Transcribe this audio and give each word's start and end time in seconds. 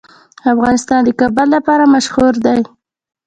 افغانستان 0.53 0.99
د 1.05 1.09
کابل 1.19 1.47
لپاره 1.55 1.91
مشهور 1.95 2.33
دی. 2.45 2.59